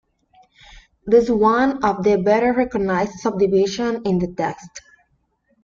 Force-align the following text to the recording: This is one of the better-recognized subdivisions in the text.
This 1.05 1.25
is 1.25 1.31
one 1.31 1.83
of 1.85 2.01
the 2.03 2.17
better-recognized 2.17 3.19
subdivisions 3.19 3.99
in 4.03 4.17
the 4.17 4.33
text. 4.35 4.81